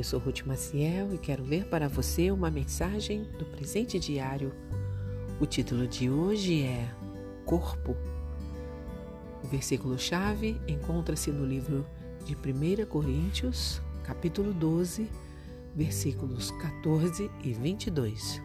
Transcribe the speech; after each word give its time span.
Eu 0.00 0.04
sou 0.04 0.18
Ruth 0.18 0.46
Maciel 0.46 1.12
e 1.12 1.18
quero 1.18 1.44
ler 1.44 1.66
para 1.66 1.86
você 1.86 2.30
uma 2.30 2.50
mensagem 2.50 3.24
do 3.38 3.44
presente 3.44 3.98
diário. 3.98 4.50
O 5.38 5.44
título 5.44 5.86
de 5.86 6.08
hoje 6.08 6.62
é 6.62 6.88
Corpo. 7.44 7.94
O 9.44 9.46
versículo-chave 9.46 10.58
encontra-se 10.66 11.30
no 11.30 11.44
livro 11.44 11.84
de 12.24 12.34
1 12.34 12.86
Coríntios, 12.86 13.82
capítulo 14.02 14.54
12, 14.54 15.06
versículos 15.76 16.50
14 16.52 17.30
e 17.44 17.52
22. 17.52 18.40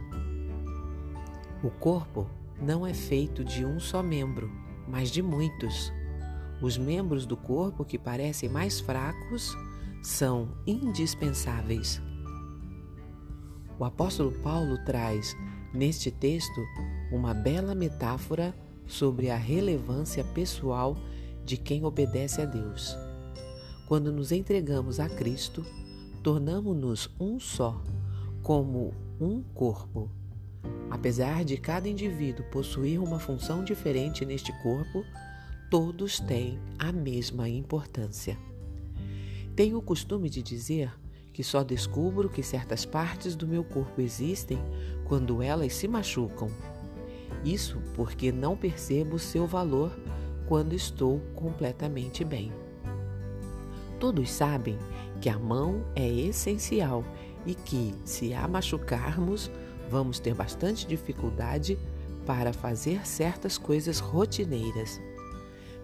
O 1.64 1.69
corpo 1.69 2.29
não 2.61 2.86
é 2.86 2.93
feito 2.93 3.46
de 3.46 3.64
um 3.64 3.79
só 3.79 4.04
membro, 4.04 4.51
mas 4.89 5.10
de 5.10 5.21
muitos. 5.21 5.89
Os 6.61 6.78
membros 6.78 7.25
do 7.25 7.37
corpo 7.37 7.86
que 7.86 7.97
parecem 7.97 8.50
mais 8.50 8.82
fracos 8.82 9.56
são 10.05 10.50
indispensáveis. 10.68 12.00
O 13.79 13.83
apóstolo 13.83 14.32
Paulo 14.43 14.77
traz 14.86 15.36
neste 15.73 16.11
texto 16.11 16.61
uma 17.11 17.33
bela 17.33 17.73
metáfora 17.73 18.55
sobre 18.86 19.32
a 19.32 19.36
relevância 19.36 20.23
pessoal 20.23 20.96
de 21.43 21.57
quem 21.57 21.83
obedece 21.83 22.39
a 22.39 22.46
Deus. 22.46 22.96
Quando 23.87 24.11
nos 24.11 24.32
entregamos 24.32 24.99
a 24.99 25.10
Cristo, 25.10 25.65
tornamos-nos 26.21 27.10
um 27.19 27.39
só, 27.39 27.82
como 28.43 28.93
um 29.19 29.41
corpo. 29.41 30.10
Apesar 30.89 31.43
de 31.43 31.57
cada 31.57 31.89
indivíduo 31.89 32.45
possuir 32.52 32.99
uma 32.99 33.19
função 33.19 33.63
diferente 33.63 34.23
neste 34.23 34.53
corpo, 34.61 35.03
todos 35.72 36.19
têm 36.19 36.59
a 36.77 36.91
mesma 36.91 37.49
importância. 37.49 38.38
Tenho 39.56 39.78
o 39.78 39.81
costume 39.81 40.30
de 40.30 40.42
dizer 40.42 40.92
que 41.31 41.42
só 41.42 41.64
descubro 41.64 42.30
que 42.30 42.44
certas 42.44 42.86
partes 42.86 43.38
do 43.38 43.48
meu 43.48 43.64
corpo 43.64 44.02
existem 44.02 44.58
quando 45.06 45.42
elas 45.42 45.73
se 45.73 45.88
machucam. 45.88 46.50
Isso 47.44 47.81
porque 47.94 48.33
não 48.33 48.58
percebo 48.58 49.17
seu 49.17 49.48
valor 49.48 49.98
quando 50.45 50.73
estou 50.73 51.22
completamente 51.33 52.26
bem. 52.26 52.52
Todos 53.98 54.30
sabem 54.30 54.78
que 55.22 55.30
a 55.30 55.39
mão 55.39 55.86
é 55.95 56.06
essencial 56.06 57.06
e 57.45 57.56
que, 57.56 57.95
se 58.03 58.33
a 58.33 58.45
machucarmos, 58.50 59.50
vamos 59.89 60.20
ter 60.20 60.33
bastante 60.33 60.86
dificuldade 60.86 61.80
para 62.26 62.52
fazer 62.52 63.08
certas 63.08 63.58
coisas 63.58 64.00
rotineiras. 64.00 65.00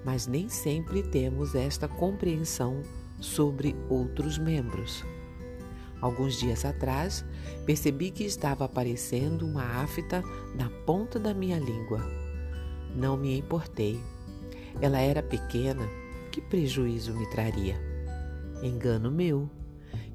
Mas 0.04 0.28
nem 0.28 0.50
sempre 0.50 1.04
temos 1.04 1.56
esta 1.56 1.88
compreensão 1.88 2.82
sobre 3.22 3.76
outros 3.88 4.38
membros. 4.38 5.06
Alguns 6.02 6.40
dias 6.40 6.66
atrás, 6.66 7.24
percebi 7.66 8.10
que 8.10 8.24
estava 8.24 8.66
aparecendo 8.66 9.46
uma 9.46 9.64
afta 9.82 10.24
na 10.56 10.70
ponta 10.86 11.20
da 11.20 11.34
minha 11.34 11.60
língua. 11.60 12.02
Não 12.96 13.16
me 13.16 13.38
importei. 13.38 14.00
Ela 14.82 15.00
era 15.00 15.22
pequena, 15.22 15.88
que 16.32 16.42
prejuízo 16.42 17.14
me 17.14 17.30
traria? 17.30 17.80
Engano 18.64 19.12
meu. 19.12 19.50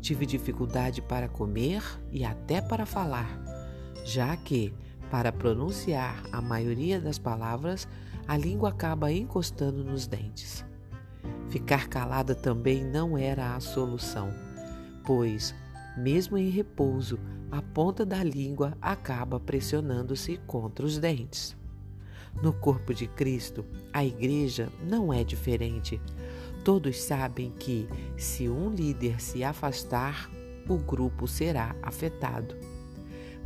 Tive 0.01 0.27
dificuldade 0.27 1.01
para 1.01 1.29
comer 1.29 1.83
e 2.11 2.25
até 2.25 2.61
para 2.61 2.84
falar, 2.84 3.41
já 4.05 4.37
que, 4.37 4.75
para 5.11 5.33
pronunciar 5.33 6.23
a 6.33 6.41
maioria 6.41 7.01
das 7.01 7.19
palavras, 7.19 7.89
a 8.27 8.37
língua 8.37 8.71
acaba 8.71 9.12
encostando 9.12 9.84
nos 9.84 10.07
dentes. 10.07 10.65
Ficar 11.48 11.89
calada 11.89 12.34
também 12.34 12.84
não 12.84 13.16
era 13.16 13.55
a 13.55 13.61
solução, 13.61 14.33
pois, 15.05 15.55
mesmo 15.97 16.36
em 16.36 16.50
repouso, 16.50 17.19
a 17.50 17.62
ponta 17.62 18.04
da 18.04 18.22
língua 18.22 18.76
acaba 18.82 19.38
pressionando-se 19.38 20.38
contra 20.47 20.84
os 20.84 20.98
dentes. 20.98 21.56
No 22.43 22.53
corpo 22.53 22.93
de 22.93 23.06
Cristo, 23.06 23.65
a 23.93 24.04
igreja 24.04 24.69
não 24.82 25.12
é 25.12 25.22
diferente. 25.22 26.00
Todos 26.65 27.00
sabem 27.00 27.53
que, 27.53 27.88
se 28.16 28.48
um 28.48 28.69
líder 28.69 29.21
se 29.21 29.44
afastar, 29.44 30.28
o 30.69 30.76
grupo 30.76 31.28
será 31.28 31.75
afetado. 31.81 32.56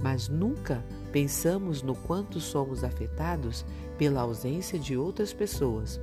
Mas 0.02 0.28
nunca 0.28 0.82
pensamos 1.12 1.82
no 1.82 1.94
quanto 1.94 2.40
somos 2.40 2.82
afetados 2.82 3.64
pela 3.98 4.22
ausência 4.22 4.78
de 4.78 4.96
outras 4.96 5.34
pessoas 5.34 6.00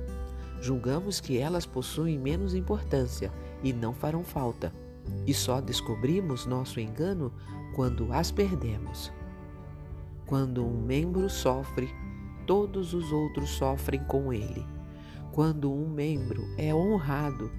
Julgamos 0.60 1.20
que 1.20 1.38
elas 1.38 1.64
possuem 1.64 2.18
menos 2.18 2.54
importância 2.54 3.32
e 3.62 3.72
não 3.72 3.92
farão 3.92 4.24
falta, 4.24 4.72
e 5.26 5.32
só 5.32 5.60
descobrimos 5.60 6.46
nosso 6.46 6.80
engano 6.80 7.32
quando 7.74 8.12
as 8.12 8.30
perdemos. 8.30 9.12
Quando 10.26 10.64
um 10.64 10.82
membro 10.82 11.30
sofre, 11.30 11.88
todos 12.46 12.92
os 12.92 13.12
outros 13.12 13.50
sofrem 13.50 14.02
com 14.04 14.32
ele. 14.32 14.66
Quando 15.32 15.72
um 15.72 15.88
membro 15.88 16.42
é 16.58 16.74
honrado, 16.74 17.50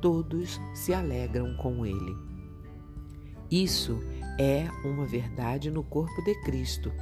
todos 0.00 0.60
se 0.74 0.94
alegram 0.94 1.56
com 1.56 1.84
ele. 1.84 2.16
Isso 3.50 4.00
é 4.38 4.68
uma 4.84 5.04
verdade 5.04 5.70
no 5.70 5.82
corpo 5.82 6.22
de 6.22 6.34
Cristo, 6.42 6.92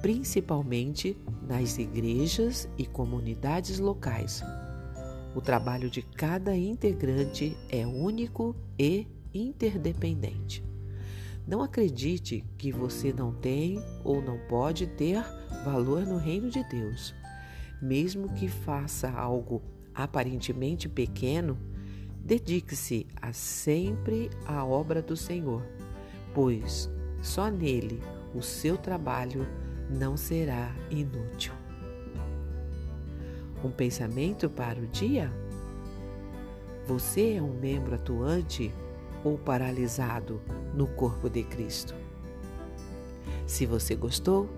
principalmente 0.00 1.16
nas 1.42 1.78
igrejas 1.78 2.68
e 2.76 2.86
comunidades 2.86 3.78
locais. 3.78 4.42
O 5.36 5.40
trabalho 5.42 5.90
de 5.90 6.00
cada 6.00 6.56
integrante 6.56 7.54
é 7.68 7.86
único 7.86 8.56
e 8.78 9.06
interdependente. 9.34 10.64
Não 11.46 11.62
acredite 11.62 12.42
que 12.56 12.72
você 12.72 13.12
não 13.12 13.34
tem 13.34 13.78
ou 14.02 14.22
não 14.22 14.38
pode 14.48 14.86
ter 14.86 15.22
valor 15.62 16.06
no 16.06 16.16
reino 16.16 16.48
de 16.48 16.64
Deus. 16.64 17.14
Mesmo 17.82 18.32
que 18.32 18.48
faça 18.48 19.10
algo 19.10 19.60
aparentemente 19.94 20.88
pequeno, 20.88 21.58
dedique-se 22.24 23.06
a 23.20 23.30
sempre 23.34 24.30
à 24.46 24.64
obra 24.64 25.02
do 25.02 25.18
Senhor, 25.18 25.62
pois 26.32 26.88
só 27.20 27.50
nele 27.50 28.02
o 28.34 28.40
seu 28.40 28.78
trabalho 28.78 29.46
não 29.90 30.16
será 30.16 30.74
inútil. 30.90 31.65
Um 33.64 33.70
pensamento 33.70 34.48
para 34.48 34.78
o 34.78 34.86
dia? 34.86 35.32
Você 36.86 37.34
é 37.34 37.42
um 37.42 37.52
membro 37.52 37.94
atuante 37.94 38.72
ou 39.24 39.36
paralisado 39.36 40.40
no 40.74 40.86
corpo 40.86 41.28
de 41.28 41.42
Cristo? 41.42 41.94
Se 43.46 43.66
você 43.66 43.94
gostou, 43.94 44.48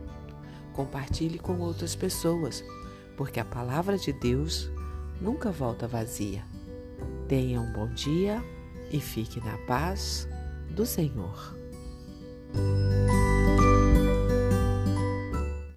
compartilhe 0.72 1.38
com 1.38 1.58
outras 1.58 1.94
pessoas, 1.94 2.64
porque 3.16 3.40
a 3.40 3.44
palavra 3.44 3.98
de 3.98 4.12
Deus 4.12 4.70
nunca 5.20 5.50
volta 5.50 5.86
vazia. 5.86 6.44
Tenha 7.26 7.60
um 7.60 7.72
bom 7.72 7.88
dia 7.88 8.42
e 8.90 9.00
fique 9.00 9.40
na 9.40 9.58
paz 9.66 10.28
do 10.70 10.86
Senhor. 10.86 11.56